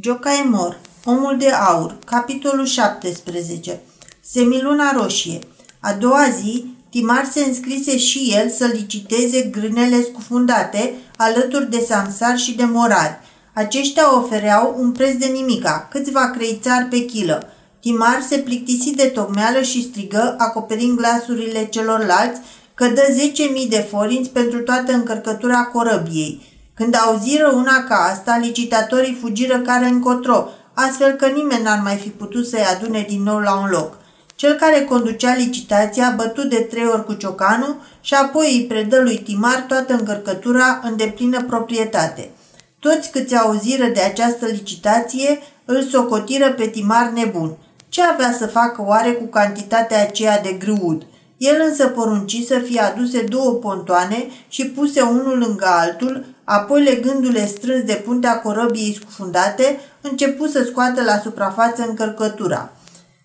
Jocaemor, 0.00 0.80
Omul 1.04 1.36
de 1.38 1.48
Aur, 1.48 1.96
capitolul 2.04 2.66
17 2.66 3.80
Semiluna 4.20 4.92
Roșie 4.92 5.40
A 5.80 5.92
doua 5.92 6.28
zi, 6.40 6.64
Timar 6.90 7.28
se 7.32 7.44
înscrise 7.44 7.98
și 7.98 8.34
el 8.36 8.50
să 8.50 8.66
liciteze 8.66 9.42
grânele 9.42 10.02
scufundate 10.02 10.94
alături 11.16 11.70
de 11.70 11.84
Samsar 11.88 12.38
și 12.38 12.56
de 12.56 12.64
Morari. 12.64 13.18
Aceștia 13.54 14.16
ofereau 14.16 14.76
un 14.78 14.92
preț 14.92 15.16
de 15.16 15.26
nimica, 15.26 15.88
câțiva 15.90 16.30
creițari 16.30 16.84
pe 16.84 17.04
kilă. 17.04 17.52
Timar 17.80 18.24
se 18.28 18.38
plictisi 18.38 18.94
de 18.94 19.04
tocmeală 19.04 19.62
și 19.62 19.82
strigă, 19.82 20.34
acoperind 20.38 20.96
glasurile 20.96 21.66
celorlalți, 21.66 22.40
că 22.74 22.86
dă 22.88 23.02
10.000 23.62 23.68
de 23.68 23.86
forinți 23.90 24.30
pentru 24.30 24.58
toată 24.58 24.92
încărcătura 24.92 25.64
corăbiei. 25.64 26.51
Când 26.74 26.96
auziră 27.06 27.52
una 27.54 27.84
ca 27.88 27.96
asta, 27.96 28.38
licitatorii 28.40 29.18
fugiră 29.20 29.58
care 29.58 29.86
încotro, 29.86 30.48
astfel 30.74 31.12
că 31.12 31.26
nimeni 31.26 31.62
n-ar 31.62 31.80
mai 31.82 31.96
fi 31.96 32.08
putut 32.08 32.46
să-i 32.46 32.66
adune 32.74 33.04
din 33.08 33.22
nou 33.22 33.38
la 33.38 33.54
un 33.54 33.68
loc. 33.70 33.96
Cel 34.34 34.54
care 34.54 34.84
conducea 34.84 35.34
licitația 35.34 36.14
bătut 36.16 36.48
de 36.48 36.56
trei 36.70 36.86
ori 36.86 37.04
cu 37.04 37.12
ciocanul 37.12 37.76
și 38.00 38.14
apoi 38.14 38.56
îi 38.56 38.66
predă 38.66 39.00
lui 39.00 39.18
Timar 39.18 39.64
toată 39.68 39.92
încărcătura 39.92 40.80
în 40.82 40.96
deplină 40.96 41.42
proprietate. 41.42 42.30
Toți 42.78 43.10
câți 43.10 43.36
auziră 43.36 43.86
de 43.86 44.00
această 44.00 44.46
licitație 44.46 45.38
îl 45.64 45.82
socotiră 45.82 46.52
pe 46.52 46.66
Timar 46.66 47.08
nebun. 47.08 47.56
Ce 47.88 48.02
avea 48.02 48.32
să 48.32 48.46
facă 48.46 48.84
oare 48.86 49.12
cu 49.12 49.24
cantitatea 49.24 50.02
aceea 50.02 50.40
de 50.40 50.52
grâud? 50.52 51.06
El 51.50 51.62
însă 51.68 51.86
porunci 51.86 52.44
să 52.46 52.58
fie 52.58 52.80
aduse 52.80 53.22
două 53.22 53.52
pontoane 53.52 54.26
și 54.48 54.66
puse 54.66 55.00
unul 55.00 55.38
lângă 55.38 55.66
altul, 55.66 56.24
apoi 56.44 56.82
legându-le 56.82 57.46
strâns 57.46 57.84
de 57.84 58.02
puntea 58.04 58.40
corăbiei 58.40 58.98
scufundate, 59.00 59.80
începu 60.00 60.46
să 60.46 60.64
scoată 60.64 61.02
la 61.02 61.18
suprafață 61.18 61.84
încărcătura. 61.88 62.72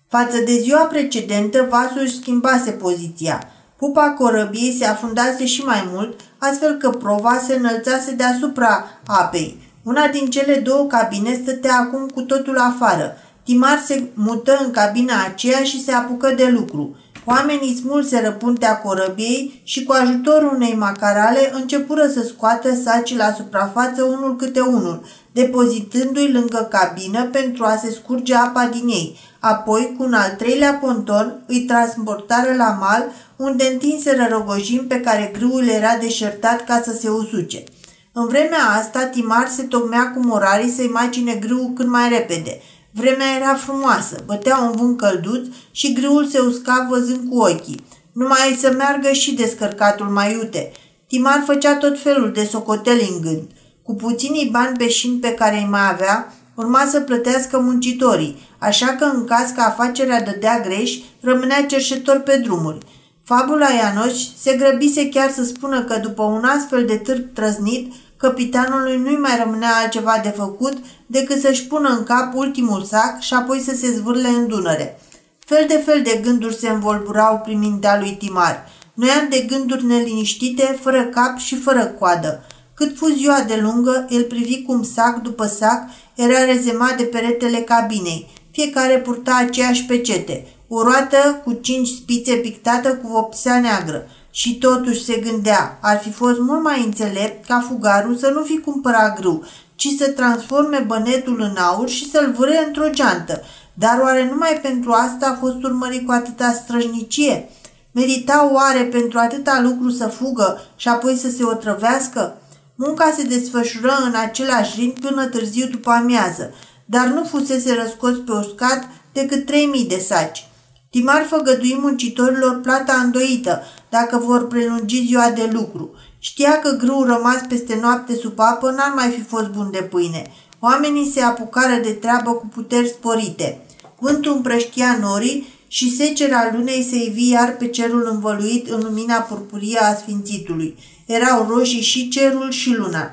Față 0.08 0.36
de 0.44 0.52
ziua 0.52 0.84
precedentă, 0.84 1.66
vasul 1.70 2.00
își 2.00 2.16
schimbase 2.16 2.70
poziția. 2.70 3.50
Pupa 3.76 4.10
corăbiei 4.10 4.76
se 4.78 4.84
afundase 4.84 5.46
și 5.46 5.64
mai 5.64 5.88
mult, 5.92 6.20
astfel 6.38 6.74
că 6.76 6.90
prova 6.90 7.42
se 7.46 7.54
înălțase 7.54 8.12
deasupra 8.12 8.84
apei. 9.06 9.62
Una 9.82 10.06
din 10.06 10.30
cele 10.30 10.54
două 10.54 10.86
cabine 10.86 11.38
stătea 11.42 11.76
acum 11.78 12.08
cu 12.08 12.20
totul 12.20 12.58
afară. 12.58 13.16
Timar 13.44 13.82
se 13.86 14.02
mută 14.14 14.58
în 14.64 14.70
cabina 14.70 15.24
aceea 15.24 15.62
și 15.62 15.84
se 15.84 15.92
apucă 15.92 16.32
de 16.36 16.48
lucru. 16.48 16.96
Oamenii 17.30 17.76
smulseră 17.76 18.32
puntea 18.32 18.78
corăbiei 18.78 19.60
și 19.64 19.84
cu 19.84 19.92
ajutorul 19.92 20.54
unei 20.54 20.74
macarale 20.74 21.50
începură 21.52 22.06
să 22.06 22.22
scoată 22.22 22.74
saci 22.74 23.16
la 23.16 23.32
suprafață 23.32 24.02
unul 24.02 24.36
câte 24.36 24.60
unul, 24.60 25.04
depozitându-i 25.32 26.32
lângă 26.32 26.68
cabină 26.70 27.24
pentru 27.24 27.64
a 27.64 27.76
se 27.76 27.90
scurge 27.90 28.34
apa 28.34 28.68
din 28.72 28.88
ei. 28.88 29.18
Apoi, 29.38 29.94
cu 29.96 30.02
un 30.02 30.12
al 30.12 30.30
treilea 30.38 30.78
ponton, 30.82 31.44
îi 31.46 31.60
transportară 31.60 32.54
la 32.56 32.76
mal, 32.80 33.04
unde 33.36 33.64
întinseră 33.72 34.26
rogojim 34.30 34.86
pe 34.86 35.00
care 35.00 35.32
grâul 35.38 35.68
era 35.68 35.96
deșertat 36.00 36.64
ca 36.64 36.82
să 36.84 36.92
se 37.00 37.08
usuce. 37.08 37.64
În 38.12 38.26
vremea 38.26 38.64
asta, 38.78 39.04
Timar 39.04 39.48
se 39.48 39.62
tocmea 39.62 40.12
cu 40.14 40.20
morarii 40.20 40.70
să-i 40.70 40.90
macine 40.92 41.34
grâul 41.34 41.72
cât 41.74 41.88
mai 41.88 42.08
repede– 42.08 42.60
Vremea 42.98 43.36
era 43.40 43.54
frumoasă, 43.54 44.22
bătea 44.26 44.58
un 44.58 44.72
vânt 44.72 44.98
călduț 44.98 45.46
și 45.70 45.92
grâul 45.92 46.26
se 46.26 46.38
usca 46.38 46.86
văzând 46.90 47.28
cu 47.30 47.38
ochii. 47.38 47.84
Numai 48.12 48.56
să 48.60 48.74
meargă 48.76 49.12
și 49.12 49.34
descărcatul 49.34 50.06
mai 50.06 50.32
iute. 50.32 50.72
Timar 51.06 51.42
făcea 51.46 51.76
tot 51.76 52.00
felul 52.00 52.32
de 52.32 52.44
socoteli 52.44 53.10
în 53.14 53.20
gând. 53.20 53.42
Cu 53.82 53.94
puținii 53.94 54.48
bani 54.52 54.76
peșini 54.76 55.18
pe 55.18 55.32
care 55.34 55.56
îi 55.56 55.68
mai 55.70 55.90
avea, 55.90 56.32
urma 56.54 56.86
să 56.90 57.00
plătească 57.00 57.58
muncitorii, 57.58 58.38
așa 58.58 58.86
că 58.86 59.04
în 59.04 59.24
caz 59.24 59.50
că 59.50 59.60
afacerea 59.60 60.22
dădea 60.22 60.60
greș, 60.60 60.98
rămânea 61.20 61.66
cerșetor 61.66 62.18
pe 62.18 62.36
drumuri. 62.36 62.78
Fabula 63.24 63.68
Ianoș 63.68 64.14
se 64.40 64.56
grăbise 64.56 65.08
chiar 65.08 65.30
să 65.30 65.44
spună 65.44 65.84
că 65.84 65.98
după 65.98 66.22
un 66.22 66.44
astfel 66.44 66.84
de 66.84 66.96
târg 66.96 67.32
trăznit, 67.32 67.92
capitanului 68.18 68.96
nu-i 68.96 69.16
mai 69.16 69.40
rămânea 69.44 69.76
altceva 69.82 70.20
de 70.22 70.28
făcut 70.28 70.76
decât 71.06 71.40
să-și 71.40 71.66
pună 71.66 71.88
în 71.88 72.04
cap 72.04 72.34
ultimul 72.34 72.82
sac 72.82 73.20
și 73.20 73.34
apoi 73.34 73.60
să 73.60 73.74
se 73.74 73.90
zvârle 73.90 74.28
în 74.28 74.48
Dunăre. 74.48 75.00
Fel 75.38 75.64
de 75.68 75.82
fel 75.86 76.02
de 76.02 76.20
gânduri 76.22 76.56
se 76.56 76.68
învolburau 76.68 77.40
prin 77.44 77.58
mintea 77.58 77.98
lui 77.98 78.16
Timar. 78.18 78.68
Noiam 78.94 79.26
de 79.30 79.46
gânduri 79.48 79.84
neliniștite, 79.84 80.78
fără 80.80 81.04
cap 81.04 81.36
și 81.36 81.56
fără 81.56 81.84
coadă. 81.84 82.44
Cât 82.74 82.96
fu 82.96 83.08
ziua 83.08 83.44
de 83.46 83.58
lungă, 83.62 84.06
el 84.08 84.22
privi 84.22 84.62
cum 84.62 84.82
sac 84.82 85.22
după 85.22 85.46
sac 85.46 85.82
era 86.14 86.44
rezemat 86.44 86.96
de 86.96 87.02
peretele 87.02 87.58
cabinei. 87.58 88.30
Fiecare 88.50 88.98
purta 88.98 89.36
aceeași 89.36 89.84
pecete, 89.84 90.46
o 90.68 90.82
roată 90.82 91.40
cu 91.44 91.52
cinci 91.52 91.88
spițe 91.88 92.34
pictată 92.34 92.94
cu 92.94 93.08
vopsea 93.08 93.60
neagră. 93.60 94.06
Și 94.38 94.58
totuși 94.58 95.04
se 95.04 95.16
gândea, 95.16 95.78
ar 95.82 95.98
fi 95.98 96.12
fost 96.12 96.38
mult 96.38 96.62
mai 96.62 96.84
înțelept 96.84 97.46
ca 97.46 97.64
fugarul 97.68 98.16
să 98.16 98.30
nu 98.34 98.42
fi 98.42 98.60
cumpărat 98.60 99.20
grâu, 99.20 99.44
ci 99.74 99.86
să 99.98 100.08
transforme 100.08 100.84
bănetul 100.86 101.40
în 101.40 101.56
aur 101.56 101.88
și 101.88 102.10
să-l 102.10 102.32
vâre 102.36 102.64
într-o 102.66 102.90
geantă. 102.90 103.42
Dar 103.74 103.98
oare 104.02 104.28
numai 104.30 104.58
pentru 104.62 104.92
asta 104.92 105.26
a 105.26 105.38
fost 105.40 105.62
urmărit 105.62 106.06
cu 106.06 106.12
atâta 106.12 106.52
străjnicie? 106.52 107.48
Merita 107.92 108.50
oare 108.52 108.82
pentru 108.82 109.18
atâta 109.18 109.60
lucru 109.62 109.90
să 109.90 110.06
fugă 110.06 110.60
și 110.76 110.88
apoi 110.88 111.16
să 111.16 111.30
se 111.30 111.44
otrăvească? 111.44 112.36
Munca 112.74 113.14
se 113.16 113.22
desfășură 113.22 113.98
în 114.04 114.14
același 114.14 114.80
ritm 114.80 115.00
până 115.00 115.26
târziu 115.26 115.66
după 115.66 115.90
amiază, 115.90 116.54
dar 116.84 117.06
nu 117.06 117.24
fusese 117.24 117.74
răscos 117.82 118.16
pe 118.16 118.32
uscat 118.32 118.88
decât 119.12 119.46
3000 119.46 119.84
de 119.84 119.98
saci. 119.98 120.48
Timar 120.90 121.26
făgădui 121.28 121.78
muncitorilor 121.80 122.60
plata 122.60 122.92
îndoită, 122.92 123.62
dacă 123.90 124.22
vor 124.26 124.46
prelungi 124.46 125.04
ziua 125.06 125.30
de 125.30 125.50
lucru. 125.52 125.90
Știa 126.18 126.58
că 126.58 126.70
grâul 126.70 127.06
rămas 127.06 127.40
peste 127.48 127.78
noapte 127.80 128.14
sub 128.14 128.38
apă 128.38 128.70
n-ar 128.70 128.92
mai 128.94 129.08
fi 129.08 129.22
fost 129.22 129.48
bun 129.48 129.70
de 129.70 129.82
pâine. 129.82 130.30
Oamenii 130.60 131.10
se 131.10 131.20
apucară 131.20 131.80
de 131.82 131.90
treabă 131.90 132.30
cu 132.30 132.46
puteri 132.46 132.88
sporite. 132.88 133.60
Vântul 133.98 134.32
împrăștia 134.32 134.98
norii 135.00 135.46
și 135.68 135.96
secera 135.96 136.50
lunei 136.52 136.86
se 136.90 136.96
ivi 136.96 137.30
iar 137.30 137.56
pe 137.56 137.68
cerul 137.68 138.08
învăluit 138.10 138.68
în 138.68 138.80
lumina 138.82 139.14
purpurie 139.14 139.78
a 139.78 139.94
sfințitului. 139.94 140.78
Erau 141.06 141.46
roșii 141.48 141.82
și 141.82 142.08
cerul 142.08 142.50
și 142.50 142.74
luna. 142.74 143.10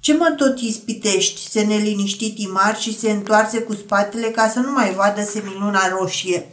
Ce 0.00 0.16
mă 0.16 0.34
tot 0.36 0.60
ispitești?" 0.60 1.50
se 1.50 1.62
neliniști 1.62 2.32
Timar 2.32 2.76
și 2.78 2.98
se 2.98 3.10
întoarse 3.10 3.58
cu 3.58 3.72
spatele 3.72 4.26
ca 4.26 4.48
să 4.48 4.58
nu 4.58 4.72
mai 4.72 4.94
vadă 4.94 5.22
semiluna 5.22 5.88
roșie. 5.88 6.52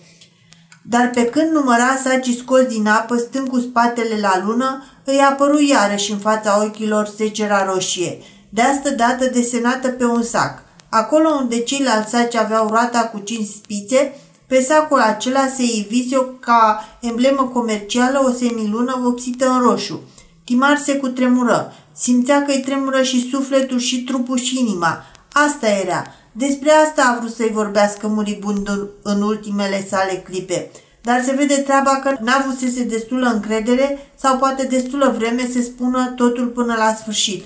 Dar 0.90 1.09
pe 1.13 1.25
când 1.25 1.51
număra 1.51 1.96
sacii 2.03 2.38
scos 2.38 2.62
din 2.62 2.88
apă, 2.88 3.18
stând 3.18 3.47
cu 3.47 3.59
spatele 3.59 4.19
la 4.22 4.41
lună, 4.46 4.84
îi 5.03 5.19
apăru 5.29 5.62
iarăși 5.62 6.12
în 6.12 6.18
fața 6.18 6.63
ochilor 6.63 7.13
secera 7.18 7.66
roșie, 7.73 8.18
de 8.50 8.62
asta 8.62 8.90
dată 8.90 9.25
desenată 9.25 9.88
pe 9.88 10.06
un 10.06 10.23
sac. 10.23 10.63
Acolo 10.90 11.29
unde 11.29 11.59
ceilalți 11.59 12.09
saci 12.09 12.35
aveau 12.35 12.68
roata 12.68 13.00
cu 13.00 13.19
cinci 13.19 13.47
spițe, 13.47 14.16
pe 14.47 14.62
sacul 14.62 15.00
acela 15.00 15.47
se 15.56 15.63
ivise 15.63 16.25
ca 16.40 16.85
emblemă 17.02 17.44
comercială 17.53 18.23
o 18.28 18.31
semilună 18.31 19.00
vopsită 19.02 19.50
în 19.50 19.59
roșu. 19.59 20.02
Timar 20.44 20.78
se 20.78 20.96
cutremură. 20.96 21.73
Simțea 21.94 22.44
că 22.44 22.52
îi 22.52 22.62
tremură 22.66 23.02
și 23.02 23.29
sufletul 23.29 23.79
și 23.79 24.03
trupul 24.03 24.38
și 24.38 24.59
inima. 24.59 25.03
Asta 25.31 25.67
era. 25.67 26.06
Despre 26.38 26.69
asta 26.72 27.03
a 27.03 27.19
vrut 27.19 27.34
să-i 27.34 27.51
vorbească 27.53 28.07
muribundul 28.07 28.94
în 29.01 29.22
ultimele 29.22 29.85
sale 29.88 30.13
clipe. 30.13 30.72
Dar 31.01 31.22
se 31.23 31.34
vede 31.34 31.56
treaba 31.56 32.00
că 32.03 32.16
n-a 32.22 32.44
avusese 32.44 32.84
destulă 32.84 33.28
încredere 33.28 34.12
sau 34.16 34.38
poate 34.38 34.63
destulă 34.63 35.13
vreme 35.18 35.50
să 35.53 35.62
spună 35.62 36.13
totul 36.16 36.47
până 36.47 36.75
la 36.78 36.94
sfârșit. 36.94 37.44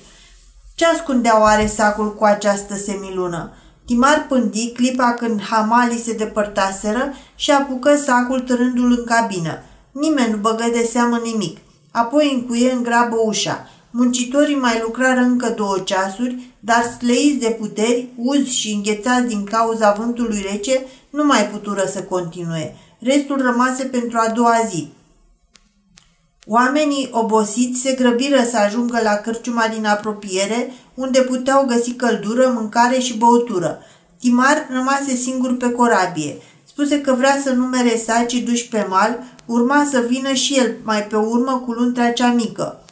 Ce 0.75 0.85
ascundea 0.85 1.41
oare 1.41 1.67
sacul 1.67 2.15
cu 2.15 2.23
această 2.23 2.75
semilună? 2.75 3.53
Timar 3.85 4.25
pândi 4.27 4.71
clipa 4.71 5.13
când 5.13 5.41
hamalii 5.41 6.01
se 6.01 6.13
depărtaseră 6.13 7.13
și 7.35 7.51
apucă 7.51 7.95
sacul 7.95 8.39
târându-l 8.39 8.91
în 8.97 9.03
cabină. 9.05 9.63
Nimeni 9.91 10.31
nu 10.31 10.37
băgă 10.37 10.65
de 10.71 10.87
seamă 10.91 11.19
nimic. 11.23 11.57
Apoi 11.91 12.33
încuie 12.33 12.71
în 12.71 12.83
grabă 12.83 13.15
ușa. 13.25 13.69
Muncitorii 13.91 14.55
mai 14.55 14.79
lucrară 14.83 15.19
încă 15.19 15.49
două 15.49 15.79
ceasuri, 15.79 16.48
dar 16.59 16.83
sleiți 16.99 17.39
de 17.39 17.55
puteri, 17.59 18.07
uzi 18.15 18.55
și 18.55 18.71
înghețați 18.71 19.27
din 19.27 19.43
cauza 19.43 19.95
vântului 19.97 20.45
rece, 20.51 20.85
nu 21.09 21.25
mai 21.25 21.47
putură 21.47 21.83
să 21.93 22.03
continue. 22.03 22.75
Restul 22.99 23.41
rămase 23.41 23.83
pentru 23.83 24.17
a 24.17 24.29
doua 24.29 24.57
zi. 24.69 24.87
Oamenii 26.45 27.09
obosiți 27.11 27.79
se 27.79 27.93
grăbiră 27.93 28.43
să 28.43 28.57
ajungă 28.57 28.99
la 29.03 29.15
cârciuma 29.15 29.67
din 29.73 29.85
apropiere, 29.85 30.73
unde 30.93 31.21
puteau 31.21 31.65
găsi 31.65 31.93
căldură, 31.93 32.51
mâncare 32.55 32.99
și 32.99 33.17
băutură. 33.17 33.79
Timar 34.19 34.67
rămase 34.71 35.15
singur 35.15 35.57
pe 35.57 35.71
corabie. 35.71 36.37
Spuse 36.67 37.01
că 37.01 37.13
vrea 37.13 37.39
să 37.43 37.51
numere 37.51 37.97
sacii 37.97 38.41
duși 38.41 38.67
pe 38.67 38.85
mal, 38.89 39.19
urma 39.45 39.87
să 39.91 40.05
vină 40.07 40.33
și 40.33 40.57
el 40.57 40.75
mai 40.83 41.03
pe 41.03 41.15
urmă 41.15 41.63
cu 41.65 41.71
luntrea 41.71 42.13
cea 42.13 42.31
mică. 42.31 42.83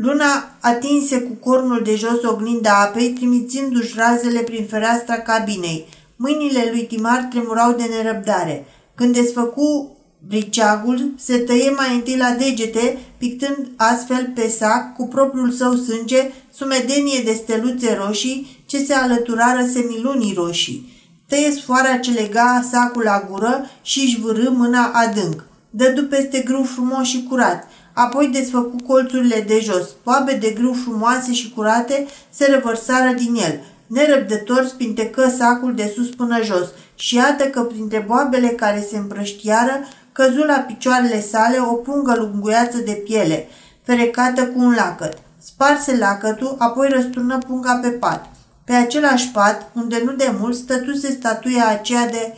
Luna 0.00 0.56
atinse 0.60 1.20
cu 1.20 1.32
cornul 1.32 1.82
de 1.84 1.94
jos 1.94 2.22
oglinda 2.22 2.80
apei, 2.80 3.08
trimițându-și 3.08 3.94
razele 3.96 4.40
prin 4.40 4.66
fereastra 4.66 5.14
cabinei. 5.14 5.86
Mâinile 6.16 6.68
lui 6.70 6.86
Timar 6.86 7.26
tremurau 7.30 7.72
de 7.72 7.82
nerăbdare. 7.82 8.66
Când 8.94 9.14
desfăcu 9.14 9.96
briceagul, 10.26 11.12
se 11.16 11.38
tăie 11.38 11.70
mai 11.70 11.94
întâi 11.94 12.16
la 12.16 12.30
degete, 12.38 12.98
pictând 13.16 13.68
astfel 13.76 14.32
pe 14.34 14.48
sac, 14.48 14.94
cu 14.96 15.06
propriul 15.06 15.50
său 15.50 15.74
sânge, 15.74 16.30
sumedenie 16.52 17.22
de 17.24 17.32
steluțe 17.32 17.98
roșii 18.04 18.62
ce 18.66 18.84
se 18.84 18.94
alăturară 18.94 19.66
semilunii 19.72 20.34
roșii. 20.36 20.92
Tăie 21.28 21.50
sfoara 21.50 21.96
ce 21.96 22.10
lega 22.10 22.68
sacul 22.70 23.02
la 23.02 23.26
gură 23.30 23.70
și 23.82 24.00
își 24.00 24.20
vârâ 24.20 24.50
mâna 24.50 24.90
adânc. 24.92 25.44
Dădu 25.70 26.04
peste 26.04 26.38
grâu 26.38 26.62
frumos 26.62 27.06
și 27.06 27.26
curat– 27.28 27.66
apoi 27.98 28.28
desfăcu 28.28 28.76
colțurile 28.86 29.44
de 29.46 29.60
jos. 29.60 29.88
Poabe 30.02 30.32
de 30.32 30.50
grâu 30.50 30.72
frumoase 30.72 31.32
și 31.32 31.52
curate 31.52 32.06
se 32.30 32.46
revărsară 32.46 33.12
din 33.12 33.34
el. 33.34 33.60
Nerăbdător 33.86 34.66
spintecă 34.66 35.28
sacul 35.38 35.74
de 35.74 35.92
sus 35.94 36.08
până 36.08 36.42
jos 36.42 36.68
și 36.94 37.14
iată 37.14 37.44
că 37.44 37.60
printre 37.60 38.04
boabele 38.06 38.48
care 38.48 38.86
se 38.90 38.96
împrăștiară 38.96 39.72
căzu 40.12 40.44
la 40.44 40.54
picioarele 40.54 41.20
sale 41.20 41.58
o 41.58 41.74
pungă 41.74 42.14
lunguiață 42.18 42.78
de 42.78 42.92
piele, 42.92 43.48
ferecată 43.82 44.46
cu 44.46 44.60
un 44.60 44.74
lacăt. 44.74 45.18
Sparse 45.38 45.96
lacătul, 45.96 46.54
apoi 46.58 46.88
răsturnă 46.88 47.38
punga 47.38 47.78
pe 47.82 47.88
pat. 47.88 48.26
Pe 48.64 48.72
același 48.72 49.30
pat, 49.30 49.70
unde 49.74 50.02
nu 50.04 50.12
de 50.12 50.34
mult 50.40 50.54
stătuse 50.54 51.10
statuia 51.10 51.68
aceea 51.68 52.08
de 52.08 52.34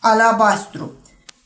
alabastru. 0.00 0.92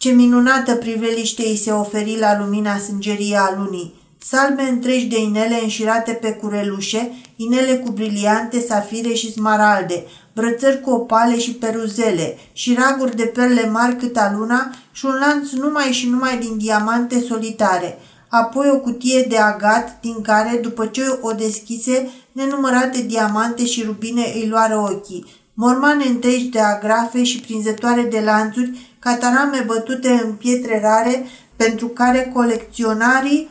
Ce 0.07 0.13
minunată 0.13 0.75
priveliște 0.75 1.43
îi 1.43 1.57
se 1.57 1.71
oferi 1.71 2.19
la 2.19 2.39
lumina 2.39 2.79
sângerie 2.79 3.37
a 3.37 3.55
lunii. 3.57 3.95
Salme 4.19 4.63
întregi 4.63 5.07
de 5.07 5.21
inele 5.21 5.59
înșirate 5.63 6.13
pe 6.13 6.33
curelușe, 6.33 7.13
inele 7.37 7.77
cu 7.77 7.91
briliante, 7.91 8.61
safire 8.61 9.13
și 9.13 9.33
smaralde, 9.33 10.05
brățări 10.35 10.81
cu 10.81 10.91
opale 10.91 11.39
și 11.39 11.55
peruzele, 11.55 12.39
și 12.53 12.79
raguri 12.79 13.17
de 13.17 13.25
perle 13.25 13.69
mari 13.69 13.97
cât 13.97 14.17
a 14.17 14.35
luna 14.39 14.71
și 14.93 15.05
un 15.05 15.15
lanț 15.21 15.51
numai 15.51 15.93
și 15.93 16.09
numai 16.09 16.39
din 16.39 16.59
diamante 16.59 17.21
solitare, 17.21 17.99
apoi 18.29 18.71
o 18.73 18.79
cutie 18.79 19.27
de 19.29 19.37
agat 19.37 19.99
din 20.01 20.21
care, 20.23 20.59
după 20.63 20.87
ce 20.87 21.19
o 21.21 21.33
deschise, 21.33 22.11
nenumărate 22.33 23.03
diamante 23.03 23.67
și 23.67 23.83
rubine 23.83 24.33
îi 24.35 24.49
luară 24.49 24.77
ochii, 24.77 25.27
mormane 25.55 26.05
întregi 26.05 26.45
de 26.45 26.61
agrafe 26.61 27.23
și 27.23 27.41
prinzătoare 27.41 28.03
de 28.03 28.21
lanțuri 28.21 28.86
catarame 29.07 29.63
bătute 29.67 30.23
în 30.25 30.33
pietre 30.33 30.81
rare 30.81 31.27
pentru 31.57 31.87
care 31.89 32.31
colecționarii 32.35 33.49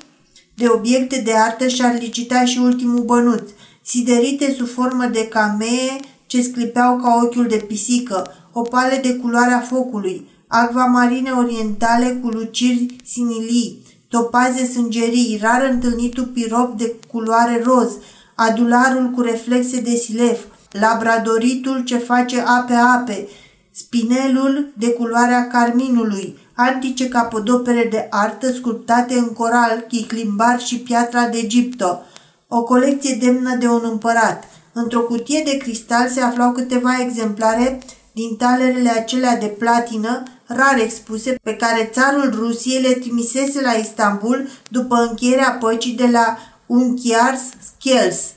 de 0.55 0.67
obiecte 0.67 1.21
de 1.25 1.33
artă 1.33 1.67
și-ar 1.67 1.97
licita 1.99 2.45
și 2.45 2.59
ultimul 2.59 3.03
bănuț, 3.03 3.49
siderite 3.81 4.53
sub 4.57 4.67
formă 4.67 5.05
de 5.05 5.27
camee 5.27 5.99
ce 6.25 6.41
sclipeau 6.41 6.97
ca 6.97 7.19
ochiul 7.23 7.47
de 7.47 7.63
pisică, 7.67 8.31
opale 8.51 8.99
de 9.03 9.15
culoarea 9.15 9.59
focului, 9.59 10.27
acvamarine 10.47 11.31
orientale 11.31 12.19
cu 12.21 12.27
luciri 12.27 12.95
sinilii, 13.05 13.81
topaze 14.09 14.65
sângerii, 14.65 15.39
rar 15.41 15.69
întâlnitul 15.71 16.25
pirop 16.25 16.77
de 16.77 16.95
culoare 17.11 17.61
roz, 17.63 17.91
adularul 18.35 19.09
cu 19.09 19.21
reflexe 19.21 19.81
de 19.81 19.95
silef, 19.95 20.39
labradoritul 20.71 21.83
ce 21.83 21.97
face 21.97 22.43
ape-ape, 22.45 23.27
spinelul 23.77 24.73
de 24.77 24.89
culoarea 24.89 25.47
carminului, 25.47 26.37
antice 26.53 27.07
capodopere 27.07 27.87
de 27.89 28.07
artă 28.09 28.51
sculptate 28.51 29.13
în 29.13 29.33
coral, 29.33 29.85
chiclimbar 29.87 30.59
și 30.59 30.79
piatra 30.79 31.27
de 31.27 31.37
Egipto, 31.37 32.01
o 32.47 32.63
colecție 32.63 33.17
demnă 33.21 33.55
de 33.55 33.67
un 33.67 33.81
împărat. 33.83 34.43
Într-o 34.73 35.01
cutie 35.01 35.41
de 35.45 35.57
cristal 35.57 36.07
se 36.07 36.21
aflau 36.21 36.51
câteva 36.51 36.97
exemplare 36.99 37.79
din 38.11 38.35
talerele 38.35 38.89
acelea 38.89 39.37
de 39.37 39.45
platină, 39.45 40.23
rar 40.45 40.79
expuse, 40.79 41.39
pe 41.43 41.55
care 41.55 41.89
țarul 41.93 42.33
Rusiei 42.35 42.81
le 42.81 42.93
trimisese 42.93 43.61
la 43.61 43.71
Istanbul 43.71 44.47
după 44.67 44.95
încheierea 44.95 45.57
păcii 45.59 45.93
de 45.93 46.07
la 46.11 46.37
Unchiars 46.65 47.41
Skels. 47.41 48.34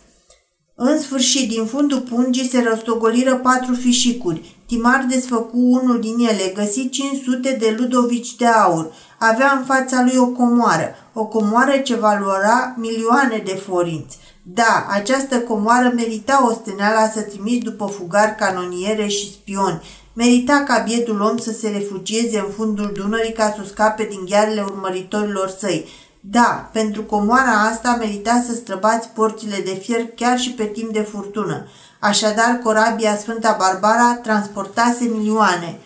În 0.80 1.00
sfârșit, 1.00 1.48
din 1.48 1.64
fundul 1.64 2.00
pungii 2.00 2.48
se 2.48 2.64
rostogoliră 2.68 3.36
patru 3.36 3.74
fișicuri. 3.74 4.56
Timar 4.66 5.06
desfăcu 5.10 5.58
unul 5.58 6.00
din 6.00 6.18
ele, 6.18 6.52
găsi 6.54 6.88
500 6.88 7.56
de 7.60 7.76
ludovici 7.78 8.36
de 8.36 8.46
aur. 8.46 8.92
Avea 9.18 9.52
în 9.58 9.64
fața 9.64 10.02
lui 10.02 10.16
o 10.16 10.26
comoară, 10.26 10.94
o 11.12 11.24
comoară 11.24 11.76
ce 11.78 11.94
valora 11.94 12.74
milioane 12.76 13.42
de 13.44 13.54
forinți. 13.54 14.18
Da, 14.42 14.86
această 14.90 15.40
comoară 15.40 15.92
merita 15.94 16.46
osteneala 16.48 17.08
să 17.08 17.20
trimis 17.20 17.62
după 17.62 17.86
fugari, 17.86 18.34
canoniere 18.36 19.06
și 19.06 19.32
spioni. 19.32 19.82
Merita 20.12 20.64
ca 20.66 20.78
bietul 20.78 21.20
om 21.20 21.38
să 21.38 21.52
se 21.52 21.68
refugieze 21.68 22.38
în 22.38 22.52
fundul 22.56 22.92
Dunării 22.96 23.32
ca 23.32 23.54
să 23.56 23.68
scape 23.68 24.06
din 24.10 24.24
ghearele 24.24 24.60
urmăritorilor 24.60 25.48
săi. 25.58 25.88
Da, 26.30 26.70
pentru 26.72 27.02
comoara 27.02 27.62
asta 27.70 27.96
merita 27.98 28.44
să 28.46 28.54
străbați 28.54 29.08
porțile 29.08 29.56
de 29.64 29.74
fier 29.74 30.06
chiar 30.14 30.38
și 30.38 30.50
pe 30.50 30.64
timp 30.64 30.92
de 30.92 31.00
furtună. 31.00 31.66
Așadar, 31.98 32.60
corabia 32.62 33.16
Sfânta 33.16 33.56
Barbara 33.58 34.18
transportase 34.22 35.04
milioane. 35.04 35.78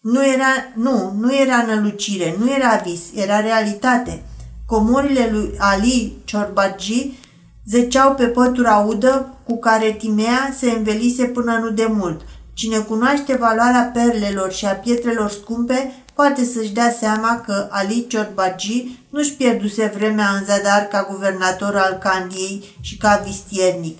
Nu 0.00 0.26
era, 0.26 0.46
nu, 0.74 1.14
nu 1.18 1.36
era 1.36 1.64
nălucire, 1.66 2.36
nu 2.38 2.50
era 2.50 2.80
vis, 2.84 3.00
era 3.14 3.40
realitate. 3.40 4.22
Comorile 4.66 5.28
lui 5.32 5.54
Ali 5.58 6.16
Ciorbagi 6.24 7.12
zeceau 7.66 8.14
pe 8.14 8.26
pătura 8.26 8.76
udă 8.76 9.34
cu 9.44 9.58
care 9.58 9.96
Timea 9.98 10.54
se 10.58 10.70
învelise 10.70 11.24
până 11.24 11.58
nu 11.62 11.70
de 11.70 11.86
mult. 11.90 12.20
Cine 12.52 12.78
cunoaște 12.78 13.36
valoarea 13.36 13.90
perlelor 13.94 14.52
și 14.52 14.66
a 14.66 14.72
pietrelor 14.72 15.30
scumpe 15.30 16.05
poate 16.16 16.44
să-și 16.44 16.72
dea 16.72 16.90
seama 17.00 17.42
că 17.46 17.68
Ali 17.70 18.06
Ciorbagi 18.08 18.98
nu-și 19.10 19.34
pierduse 19.34 19.92
vremea 19.96 20.28
în 20.38 20.44
zadar 20.44 20.82
ca 20.82 21.08
guvernator 21.10 21.76
al 21.76 21.92
Candiei 21.92 22.64
și 22.80 22.96
ca 22.96 23.22
vistiernic. 23.24 23.98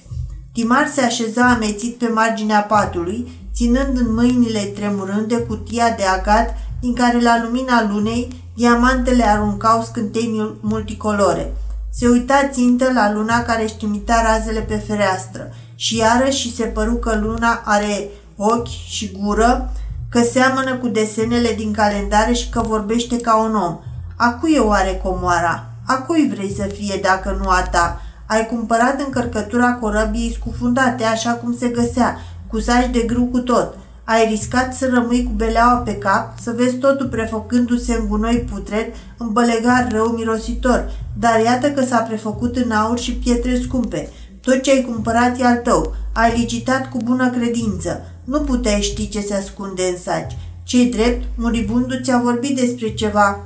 Timar 0.52 0.90
se 0.94 1.00
așeza 1.00 1.50
amețit 1.50 1.96
pe 1.96 2.08
marginea 2.08 2.60
patului, 2.60 3.28
ținând 3.54 3.98
în 3.98 4.14
mâinile 4.14 4.60
tremurânde 4.60 5.36
cutia 5.36 5.90
de 5.90 6.02
agat 6.02 6.54
din 6.80 6.94
care 6.94 7.20
la 7.20 7.42
lumina 7.42 7.86
lunei 7.90 8.44
diamantele 8.54 9.24
aruncau 9.24 9.82
scântei 9.82 10.56
multicolore. 10.60 11.52
Se 11.92 12.08
uita 12.08 12.48
țintă 12.52 12.92
la 12.92 13.12
luna 13.12 13.42
care 13.42 13.62
își 13.62 13.76
trimita 13.76 14.22
razele 14.22 14.60
pe 14.60 14.76
fereastră 14.76 15.54
și 15.74 15.96
iarăși 15.96 16.54
se 16.54 16.64
păru 16.64 16.94
că 16.94 17.18
luna 17.22 17.62
are 17.64 18.08
ochi 18.36 18.68
și 18.88 19.12
gură, 19.20 19.72
că 20.16 20.22
seamănă 20.22 20.76
cu 20.76 20.88
desenele 20.88 21.52
din 21.56 21.73
calendare 21.73 22.32
și 22.32 22.49
că 22.49 22.61
vorbește 22.61 23.16
ca 23.20 23.37
un 23.37 23.54
om. 23.54 23.78
A 24.16 24.30
cui 24.30 24.52
e 24.52 24.58
oare 24.58 25.00
comoara? 25.02 25.66
A 25.87 25.94
cui 25.94 26.30
vrei 26.35 26.54
să 26.56 26.62
fie 26.62 27.00
dacă 27.02 27.38
nu 27.42 27.49
a 27.49 27.62
ta? 27.62 28.00
Ai 28.26 28.46
cumpărat 28.46 29.00
încărcătura 29.00 29.73
corăbiei 29.73 30.38
scufundate 30.40 31.04
așa 31.04 31.32
cum 31.32 31.56
se 31.56 31.68
găsea, 31.68 32.18
cu 32.46 32.61
saci 32.61 32.90
de 32.92 32.99
grâu 33.00 33.25
cu 33.25 33.38
tot. 33.38 33.75
Ai 34.04 34.26
riscat 34.28 34.75
să 34.75 34.90
rămâi 34.92 35.25
cu 35.25 35.32
beleaua 35.37 35.76
pe 35.76 35.96
cap, 35.96 36.38
să 36.40 36.52
vezi 36.56 36.76
totul 36.76 37.06
prefăcându-se 37.06 37.94
în 37.94 38.08
gunoi 38.08 38.46
putred, 38.52 38.87
în 39.16 39.32
bălegar 39.32 39.88
rău 39.90 40.06
mirositor, 40.06 40.90
dar 41.18 41.40
iată 41.40 41.70
că 41.70 41.85
s-a 41.85 41.99
prefăcut 41.99 42.56
în 42.56 42.70
aur 42.70 42.99
și 42.99 43.14
pietre 43.14 43.61
scumpe. 43.61 44.11
Tot 44.40 44.62
ce 44.62 44.70
ai 44.70 44.88
cumpărat 44.90 45.40
e 45.40 45.44
al 45.44 45.56
tău. 45.56 45.94
Ai 46.12 46.38
licitat 46.38 46.90
cu 46.90 46.99
bună 47.04 47.30
credință. 47.30 48.15
Nu 48.26 48.40
puteai 48.40 48.80
ști 48.80 49.09
ce 49.09 49.21
se 49.21 49.35
ascunde 49.35 49.83
în 49.83 49.99
saci. 50.02 50.37
Cei 50.62 50.87
drept, 50.87 51.25
muribundul 51.37 52.00
ți-a 52.02 52.18
vorbit 52.18 52.56
despre 52.56 52.95
ceva, 52.95 53.40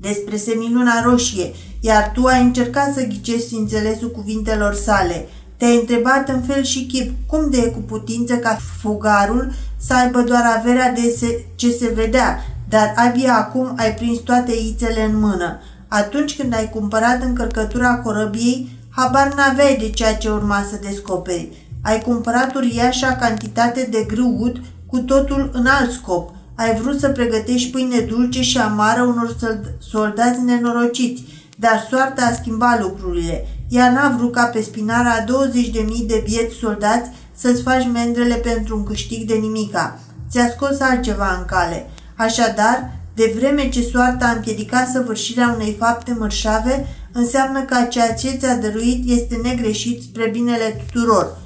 despre 0.00 0.36
semiluna 0.36 1.02
roșie, 1.04 1.52
iar 1.80 2.10
tu 2.14 2.24
ai 2.24 2.42
încercat 2.42 2.94
să 2.94 3.06
ghicești 3.06 3.54
înțelesul 3.54 4.10
cuvintelor 4.10 4.74
sale. 4.74 5.28
Te-ai 5.56 5.76
întrebat 5.76 6.28
în 6.28 6.42
fel 6.42 6.62
și 6.62 6.86
chip 6.86 7.12
cum 7.26 7.50
de 7.50 7.56
e 7.56 7.68
cu 7.68 7.78
putință 7.78 8.34
ca 8.34 8.58
fugarul 8.80 9.52
să 9.76 9.94
aibă 9.94 10.20
doar 10.20 10.42
averea 10.58 10.92
de 10.92 11.14
se, 11.16 11.44
ce 11.54 11.70
se 11.70 11.92
vedea, 11.94 12.38
dar 12.68 12.92
abia 12.96 13.36
acum 13.36 13.72
ai 13.76 13.94
prins 13.94 14.18
toate 14.18 14.52
ițele 14.52 15.02
în 15.02 15.18
mână. 15.18 15.60
Atunci 15.88 16.36
când 16.36 16.54
ai 16.54 16.70
cumpărat 16.70 17.22
încărcătura 17.22 17.96
corăbiei, 17.96 18.68
habar 18.88 19.34
n-aveai 19.34 19.76
de 19.76 19.90
ceea 19.90 20.16
ce 20.16 20.28
urma 20.28 20.66
să 20.70 20.78
descoperi. 20.82 21.63
Ai 21.84 22.00
cumpărat 22.00 22.54
uriașa 22.54 23.12
cantitate 23.12 23.88
de 23.90 24.04
grâu 24.08 24.36
ud 24.38 24.60
cu 24.86 24.98
totul 24.98 25.50
în 25.52 25.66
alt 25.66 25.90
scop. 25.90 26.30
Ai 26.54 26.74
vrut 26.74 27.00
să 27.00 27.08
pregătești 27.08 27.70
pâine 27.70 28.00
dulce 28.00 28.42
și 28.42 28.58
amară 28.58 29.02
unor 29.02 29.36
soldați 29.78 30.42
nenorociți, 30.42 31.24
dar 31.56 31.86
soarta 31.90 32.22
a 32.22 32.32
schimbat 32.32 32.80
lucrurile. 32.80 33.46
Ea 33.68 33.92
n-a 33.92 34.14
vrut 34.16 34.32
ca 34.32 34.44
pe 34.44 34.62
spinarea 34.62 35.12
a 35.12 35.24
20.000 35.24 36.06
de 36.06 36.22
vieți 36.26 36.54
soldați 36.54 37.10
să-ți 37.34 37.62
faci 37.62 37.88
mendrele 37.92 38.34
pentru 38.34 38.76
un 38.76 38.84
câștig 38.84 39.28
de 39.28 39.34
nimica. 39.34 39.98
Ți-a 40.30 40.48
scos 40.48 40.80
altceva 40.80 41.36
în 41.38 41.44
cale. 41.44 41.90
Așadar, 42.16 42.90
de 43.14 43.32
vreme 43.36 43.68
ce 43.68 43.82
soarta 43.82 44.26
a 44.26 44.32
împiedicat 44.32 44.88
săvârșirea 44.88 45.52
unei 45.54 45.76
fapte 45.78 46.16
mărșave, 46.18 46.86
înseamnă 47.12 47.62
că 47.62 47.76
ceea 47.88 48.14
ce 48.14 48.30
ți-a 48.30 48.54
dăruit 48.56 49.10
este 49.10 49.40
negreșit 49.42 50.02
spre 50.02 50.28
binele 50.32 50.84
tuturor. 50.86 51.42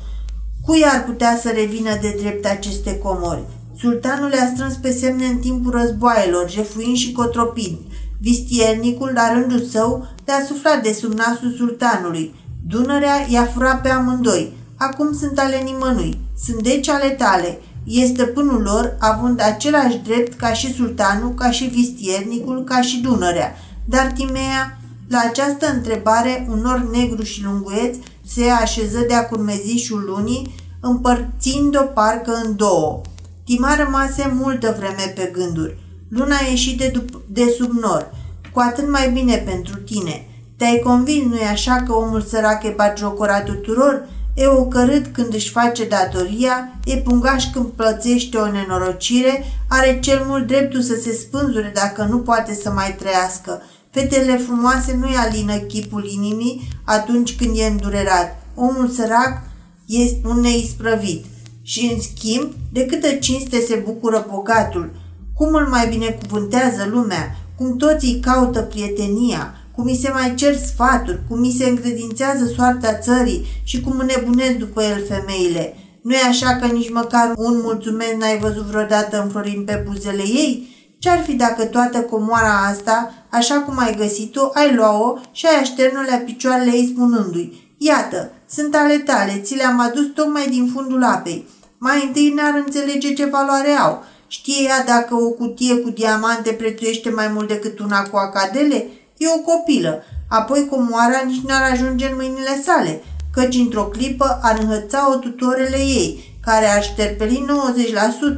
Cui 0.69 0.85
ar 0.85 1.05
putea 1.05 1.39
să 1.43 1.49
revină 1.49 1.99
de 2.01 2.17
drept 2.21 2.47
aceste 2.47 2.99
comori? 2.99 3.43
Sultanul 3.79 4.29
le-a 4.29 4.53
strâns 4.55 4.75
pe 4.75 4.91
semne 4.91 5.27
în 5.27 5.39
timpul 5.39 5.71
războaielor, 5.71 6.51
jefuind 6.51 6.97
și 6.97 7.13
cotropind. 7.13 7.79
Vistiernicul, 8.21 9.11
la 9.15 9.33
rândul 9.33 9.61
său, 9.61 10.07
le-a 10.25 10.45
suflat 10.47 10.83
de 10.83 10.93
sub 10.93 11.13
nasul 11.13 11.55
sultanului. 11.57 12.35
Dunărea 12.67 13.27
i-a 13.29 13.45
furat 13.45 13.83
pe 13.83 13.89
amândoi. 13.89 14.53
Acum 14.77 15.13
sunt 15.13 15.39
ale 15.39 15.57
nimănui. 15.65 16.21
Sunt 16.45 16.63
deci 16.63 16.89
ale 16.89 17.09
tale. 17.09 17.61
Este 17.85 18.15
stăpânul 18.15 18.63
lor, 18.63 18.97
având 18.99 19.41
același 19.43 19.99
drept 19.99 20.39
ca 20.39 20.53
și 20.53 20.75
sultanul, 20.75 21.35
ca 21.35 21.51
și 21.51 21.65
vistiernicul, 21.65 22.65
ca 22.65 22.81
și 22.81 23.01
Dunărea. 23.01 23.57
Dar 23.85 24.13
Timea, 24.15 24.79
la 25.09 25.19
această 25.29 25.73
întrebare, 25.75 26.47
un 26.51 26.59
nor 26.59 26.89
negru 26.93 27.23
și 27.23 27.45
lunguieț 27.45 27.97
se 28.35 28.49
așeză 28.49 29.05
de-a 29.09 29.27
curmezișul 29.27 30.05
lunii, 30.07 30.55
împărțind-o 30.81 31.83
parcă 31.83 32.41
în 32.45 32.57
două. 32.57 33.01
Tima 33.45 33.75
rămase 33.75 34.33
multă 34.35 34.75
vreme 34.79 35.13
pe 35.15 35.31
gânduri. 35.33 35.79
Luna 36.09 36.37
a 36.37 36.49
ieșit 36.51 36.79
de, 36.79 36.91
dup- 36.91 37.27
de 37.27 37.55
sub 37.59 37.71
nor. 37.71 38.15
Cu 38.53 38.61
atât 38.61 38.91
mai 38.91 39.11
bine 39.11 39.37
pentru 39.37 39.77
tine. 39.77 40.27
Te-ai 40.57 40.81
convins, 40.85 41.25
nu-i 41.25 41.47
așa, 41.51 41.83
că 41.87 41.93
omul 41.93 42.21
sărac 42.21 42.65
e 42.65 42.75
bagiocora 42.77 43.41
tuturor? 43.41 44.09
E 44.35 44.47
ocărât 44.47 45.07
când 45.07 45.35
își 45.35 45.51
face 45.51 45.85
datoria, 45.85 46.73
e 46.85 46.97
pungaș 46.97 47.45
când 47.53 47.67
plățește 47.67 48.37
o 48.37 48.51
nenorocire, 48.51 49.45
are 49.69 49.99
cel 50.01 50.25
mult 50.27 50.47
dreptul 50.47 50.83
să 50.83 50.95
se 51.03 51.13
spânzure 51.13 51.73
dacă 51.75 52.07
nu 52.11 52.19
poate 52.19 52.55
să 52.55 52.71
mai 52.71 52.97
trăiască. 52.99 53.63
Fetele 53.91 54.37
frumoase 54.37 54.97
nu-i 55.01 55.17
alină 55.17 55.57
chipul 55.57 56.05
inimii 56.05 56.69
atunci 56.85 57.37
când 57.37 57.59
e 57.59 57.65
îndurerat. 57.65 58.43
Omul 58.55 58.89
sărac 58.89 59.43
este 59.89 60.29
un 60.29 60.41
neisprăvit. 60.41 61.25
Și, 61.63 61.91
în 61.93 62.01
schimb, 62.01 62.53
de 62.73 62.87
câtă 62.87 63.09
cinste 63.11 63.61
se 63.61 63.83
bucură 63.85 64.27
bogatul, 64.31 64.91
cum 65.35 65.55
îl 65.55 65.67
mai 65.67 65.89
binecuvântează 65.89 66.89
lumea, 66.91 67.37
cum 67.57 67.77
toți 67.77 68.07
îi 68.07 68.21
caută 68.21 68.61
prietenia, 68.61 69.55
cum 69.75 69.85
mi 69.85 69.95
se 70.03 70.11
mai 70.13 70.35
cer 70.35 70.57
sfaturi, 70.57 71.21
cum 71.29 71.41
mi 71.41 71.55
se 71.59 71.69
încredințează 71.69 72.47
soarta 72.57 72.95
țării 72.95 73.47
și 73.65 73.81
cum 73.81 73.99
înnebunesc 73.99 74.57
după 74.57 74.83
el 74.83 75.05
femeile. 75.09 75.77
nu 76.03 76.15
e 76.15 76.29
așa 76.29 76.57
că 76.57 76.67
nici 76.67 76.93
măcar 76.93 77.33
un 77.37 77.61
mulțumesc 77.63 78.15
n-ai 78.19 78.39
văzut 78.39 78.65
vreodată 78.65 79.23
înflorind 79.23 79.65
pe 79.65 79.85
buzele 79.87 80.23
ei? 80.23 80.77
Ce-ar 80.99 81.23
fi 81.23 81.33
dacă 81.33 81.65
toată 81.65 82.01
comoara 82.01 82.67
asta, 82.71 83.13
așa 83.31 83.55
cum 83.55 83.79
ai 83.79 83.97
găsit-o, 83.97 84.51
ai 84.55 84.75
lua-o 84.75 85.19
și 85.33 85.47
ai 85.47 85.61
așterne 85.61 85.99
la 86.11 86.17
picioarele 86.17 86.71
ei 86.71 86.93
spunându-i 86.95 87.68
Iată, 87.79 88.31
sunt 88.49 88.75
ale 88.75 88.99
tale, 88.99 89.41
ți 89.43 89.57
le-am 89.57 89.81
adus 89.81 90.07
tocmai 90.15 90.47
din 90.49 90.71
fundul 90.75 91.05
apei. 91.05 91.49
Mai 91.79 92.05
întâi 92.07 92.33
n-ar 92.37 92.63
înțelege 92.67 93.13
ce 93.13 93.27
valoare 93.27 93.71
au. 93.71 94.05
Știe 94.27 94.65
ea 94.67 94.85
dacă 94.85 95.15
o 95.15 95.31
cutie 95.31 95.77
cu 95.77 95.91
diamante 95.91 96.53
prețuiește 96.53 97.11
mai 97.11 97.29
mult 97.29 97.49
decât 97.49 97.79
una 97.79 98.03
cu 98.03 98.17
acadele? 98.17 98.87
E 99.17 99.27
o 99.37 99.53
copilă. 99.53 100.03
Apoi 100.29 100.69
comoara 100.71 101.23
nici 101.27 101.45
n-ar 101.47 101.71
ajunge 101.71 102.07
în 102.07 102.15
mâinile 102.17 102.63
sale, 102.65 103.03
căci 103.33 103.55
într-o 103.55 103.85
clipă 103.85 104.39
ar 104.43 104.59
înhăța-o 104.59 105.15
tutorele 105.15 105.77
ei, 105.77 106.39
care 106.45 106.67
ar 106.67 106.83
șterpeli 106.83 107.47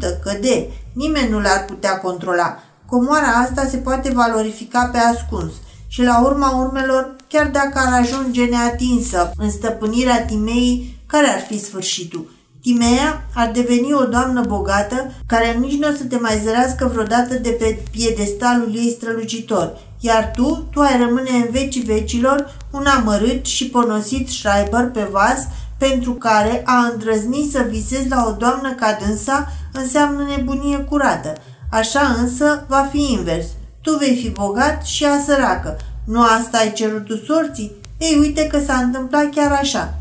90%, 0.07 0.23
că 0.23 0.33
de, 0.41 0.71
nimeni 0.93 1.31
nu 1.31 1.41
l-ar 1.41 1.65
putea 1.65 1.99
controla. 1.99 2.63
Comoara 2.87 3.27
asta 3.27 3.67
se 3.67 3.77
poate 3.77 4.11
valorifica 4.11 4.89
pe 4.93 4.99
ascuns 4.99 5.53
și 5.87 6.03
la 6.03 6.21
urma 6.23 6.51
urmelor, 6.51 7.17
chiar 7.33 7.47
dacă 7.47 7.79
ar 7.87 8.01
ajunge 8.01 8.45
neatinsă 8.45 9.33
în 9.37 9.51
stăpânirea 9.51 10.25
Timeii, 10.25 10.99
care 11.07 11.27
ar 11.27 11.41
fi 11.41 11.59
sfârșitul? 11.59 12.31
Timea 12.63 13.25
ar 13.35 13.51
deveni 13.51 13.93
o 13.93 14.05
doamnă 14.05 14.41
bogată 14.41 15.13
care 15.27 15.57
nici 15.61 15.79
nu 15.79 15.89
o 15.89 15.93
să 15.97 16.05
te 16.05 16.17
mai 16.17 16.41
zărească 16.45 16.91
vreodată 16.93 17.35
de 17.35 17.51
pe 17.51 17.83
piedestalul 17.91 18.75
ei 18.75 18.97
strălucitor, 18.99 19.79
iar 20.01 20.33
tu, 20.35 20.69
tu 20.71 20.81
ai 20.81 20.99
rămâne 20.99 21.31
în 21.31 21.49
vecii 21.51 21.83
vecilor 21.83 22.57
un 22.71 22.87
amărât 22.87 23.45
și 23.45 23.69
ponosit 23.69 24.29
Schreiber 24.29 24.91
pe 24.91 25.09
vas 25.11 25.47
pentru 25.79 26.13
care 26.13 26.63
a 26.65 26.89
îndrăznit 26.93 27.51
să 27.51 27.67
visezi 27.69 28.09
la 28.09 28.25
o 28.29 28.33
doamnă 28.33 28.73
ca 28.73 28.99
dânsa 29.05 29.49
înseamnă 29.73 30.23
nebunie 30.23 30.79
curată. 30.79 31.37
Așa 31.71 32.17
însă 32.19 32.65
va 32.69 32.89
fi 32.91 33.13
invers. 33.13 33.47
Tu 33.81 33.97
vei 33.97 34.17
fi 34.17 34.31
bogat 34.31 34.85
și 34.85 35.05
a 35.05 35.23
săracă. 35.27 35.79
Nu 36.11 36.23
asta 36.23 36.59
ai 36.59 36.73
cerut 36.73 37.05
tu 37.05 37.17
sorții? 37.17 37.73
Ei, 37.99 38.17
uite 38.21 38.47
că 38.47 38.61
s-a 38.67 38.75
întâmplat 38.75 39.31
chiar 39.35 39.53
așa. 39.53 39.95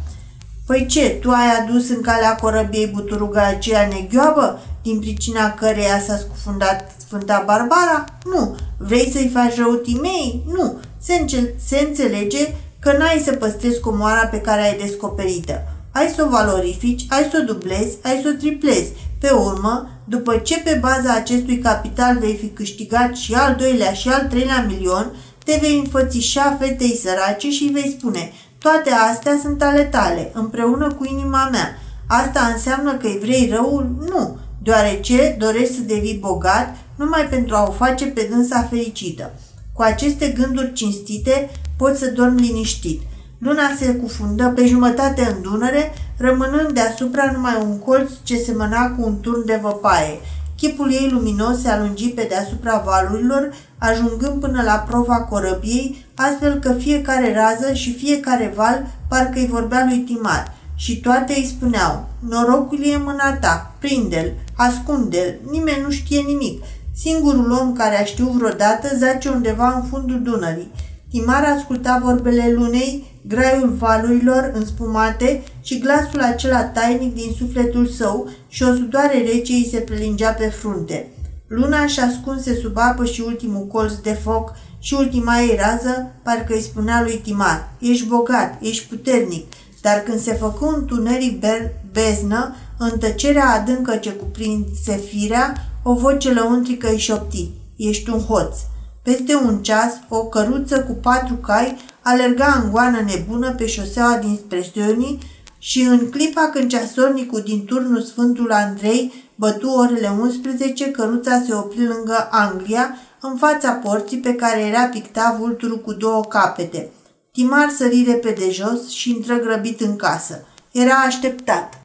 Păi 0.66 0.86
ce, 0.90 1.10
tu 1.10 1.30
ai 1.30 1.48
adus 1.60 1.90
în 1.90 2.02
calea 2.02 2.36
corăbiei 2.36 2.88
buturuga 2.88 3.46
aceea 3.46 3.88
neghioabă, 3.88 4.60
din 4.82 5.00
pricina 5.00 5.54
căreia 5.54 6.00
s-a 6.00 6.18
scufundat 6.18 6.92
Sfânta 7.06 7.44
Barbara? 7.46 8.06
Nu. 8.26 8.58
Vrei 8.78 9.10
să-i 9.12 9.32
faci 9.34 9.58
rău 9.58 9.74
timei? 9.74 10.44
Nu. 10.54 10.80
Se, 11.02 11.14
înce- 11.14 11.54
se 11.66 11.86
înțelege 11.88 12.48
că 12.80 12.92
n-ai 12.98 13.22
să 13.26 13.32
păstrezi 13.32 13.80
comoara 13.80 14.26
pe 14.28 14.42
care 14.42 14.62
ai 14.62 14.78
descoperită. 14.78 15.64
Ai 15.92 16.14
să 16.16 16.24
o 16.26 16.30
valorifici, 16.30 17.06
ai 17.10 17.28
să 17.32 17.40
o 17.42 17.54
dublezi, 17.54 17.98
ai 18.04 18.20
să 18.24 18.32
o 18.34 18.38
triplezi. 18.38 18.92
Pe 19.20 19.30
urmă, 19.30 19.90
după 20.04 20.38
ce 20.38 20.60
pe 20.60 20.78
baza 20.82 21.14
acestui 21.14 21.58
capital 21.58 22.18
vei 22.20 22.36
fi 22.36 22.48
câștigat 22.48 23.16
și 23.16 23.34
al 23.34 23.56
doilea 23.56 23.94
și 23.94 24.08
al 24.10 24.26
treilea 24.30 24.66
milion, 24.68 25.12
te 25.44 25.58
vei 25.62 25.78
înfățișa 25.78 26.58
fetei 26.60 27.00
sărace 27.04 27.50
și 27.52 27.72
vei 27.74 27.96
spune– 27.98 28.32
toate 28.60 28.90
astea 29.12 29.40
sunt 29.42 29.64
ale 29.64 29.84
tale, 29.84 30.32
împreună 30.34 30.94
cu 30.94 31.06
inima 31.06 31.50
mea. 31.52 31.80
Asta 32.08 32.40
înseamnă 32.54 32.94
că 32.94 33.08
îi 33.08 33.20
vrei 33.22 33.52
răul? 33.54 33.96
Nu, 34.10 34.38
deoarece 34.64 35.36
dorești 35.40 35.74
să 35.74 35.82
devii 35.82 36.18
bogat 36.22 36.78
numai 36.96 37.28
pentru 37.30 37.56
a 37.56 37.68
o 37.68 37.72
face 37.72 38.06
pe 38.06 38.28
dânsa 38.32 38.68
fericită. 38.70 39.32
Cu 39.74 39.82
aceste 39.82 40.28
gânduri 40.28 40.74
cinstite 40.74 41.50
poți 41.78 42.00
să 42.00 42.12
dormi 42.12 42.42
liniștit. 42.42 43.02
Luna 43.38 43.76
se 43.80 43.94
cufundă 43.94 44.52
pe 44.56 44.66
jumătate 44.66 45.22
în 45.22 45.42
Dunăre, 45.42 45.94
rămânând 46.18 46.72
deasupra 46.72 47.32
numai 47.32 47.58
un 47.62 47.80
colț 47.80 48.12
ce 48.24 48.38
semăna 48.38 48.90
cu 48.90 49.02
un 49.06 49.20
turn 49.20 49.46
de 49.46 49.60
văpaie. 49.62 50.20
Chipul 50.60 50.92
ei 50.92 51.10
luminos 51.12 51.62
se 51.62 51.70
alungi 51.70 52.10
pe 52.10 52.26
deasupra 52.30 52.84
valurilor, 52.86 53.54
ajungând 53.78 54.40
până 54.40 54.62
la 54.62 54.86
prova 54.88 55.22
corăbiei, 55.22 56.06
astfel 56.16 56.60
că 56.60 56.74
fiecare 56.74 57.34
rază 57.34 57.74
și 57.74 57.94
fiecare 57.94 58.54
val 58.56 58.86
parcă 59.08 59.40
îi 59.40 59.48
vorbea 59.48 59.86
lui 59.90 59.98
Timar 59.98 60.54
și 60.76 61.00
toate 61.00 61.34
îi 61.34 61.46
spuneau, 61.56 62.10
norocul 62.30 62.80
e 62.84 62.96
în 62.96 63.04
mâna 63.04 63.34
ta, 63.34 63.76
prinde-l, 63.80 64.34
ascunde-l, 64.56 65.40
nimeni 65.52 65.82
nu 65.84 65.90
știe 65.90 66.22
nimic. 66.22 66.64
Singurul 66.96 67.52
om 67.52 67.74
care 67.74 68.00
a 68.02 68.06
știut 68.06 68.32
vreodată 68.32 68.98
zace 68.98 69.30
undeva 69.30 69.74
în 69.76 69.84
fundul 69.90 70.22
Dunării. 70.22 70.72
Timar 71.10 71.44
asculta 71.44 72.00
vorbele 72.04 72.52
lunei, 72.56 73.20
graiul 73.28 73.70
valurilor 73.70 74.52
înspumate 74.54 75.44
și 75.62 75.80
glasul 75.80 76.22
acela 76.22 76.64
tainic 76.64 77.14
din 77.14 77.32
sufletul 77.38 77.88
său 77.88 78.30
și 78.48 78.64
o 78.64 78.74
sudoare 78.74 79.18
rece 79.18 79.54
îi 79.54 79.70
se 79.72 79.80
prelingea 79.80 80.32
pe 80.32 80.48
frunte. 80.48 81.08
Luna 81.48 81.88
și 81.88 82.00
ascunse 82.00 82.56
sub 82.56 82.78
apă 82.78 83.06
și 83.06 83.22
ultimul 83.22 83.68
colț 83.68 83.94
de 83.94 84.14
foc 84.14 84.54
și 84.80 84.94
ultima 84.94 85.40
ei 85.40 85.60
rază, 85.60 86.12
parcă 86.24 86.54
îi 86.54 86.62
spunea 86.62 87.02
lui 87.02 87.20
Timar, 87.24 87.70
ești 87.80 88.08
bogat, 88.08 88.58
ești 88.62 88.88
puternic, 88.88 89.46
dar 89.82 90.00
când 90.00 90.20
se 90.20 90.34
făcu 90.34 90.66
un 90.66 90.86
tuneric 90.86 91.44
beznă, 91.92 92.56
în 92.78 92.98
tăcerea 92.98 93.50
adâncă 93.50 93.96
ce 93.96 94.12
cuprinse 94.12 94.98
firea, 94.98 95.54
o 95.84 95.94
voce 95.94 96.34
lăuntrică 96.34 96.90
îi 96.90 96.98
șopti, 96.98 97.50
ești 97.76 98.10
un 98.10 98.20
hoț. 98.20 98.58
Peste 99.04 99.36
un 99.36 99.64
ceas, 99.64 99.94
o 100.10 100.24
căruță 100.24 100.80
cu 100.80 100.94
patru 100.94 101.34
cai 101.34 101.76
alerga 102.02 102.62
în 102.64 102.72
goană 102.72 103.00
nebună 103.00 103.52
pe 103.52 103.66
șoseaua 103.66 104.18
dinspre 104.18 104.62
Stonii 104.62 105.20
și 105.60 105.82
în 105.82 106.10
clipa 106.10 106.50
când 106.54 106.70
ceasornicul 106.70 107.42
din 107.42 107.66
turnul 107.66 108.02
Sfântul 108.02 108.52
Andrei 108.52 109.14
bătu 109.36 109.70
orele 109.70 110.10
11, 110.22 110.92
căruța 110.92 111.42
se 111.46 111.54
opri 111.54 111.88
lângă 111.88 112.28
Anglia, 112.32 112.98
în 113.22 113.38
fața 113.38 113.72
porții 113.72 114.18
pe 114.18 114.34
care 114.34 114.60
era 114.60 114.82
pictat 114.82 115.38
vulturul 115.38 115.82
cu 115.82 115.94
două 115.94 116.24
capete. 116.24 116.90
Timar 117.32 117.70
sări 117.78 118.06
repede 118.08 118.52
jos 118.52 118.90
și 118.90 119.10
intră 119.10 119.40
grăbit 119.40 119.82
în 119.82 119.96
casă. 119.96 120.46
Era 120.72 120.94
așteptat. 120.94 121.74